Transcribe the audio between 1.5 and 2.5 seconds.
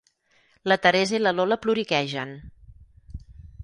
ploriquegen.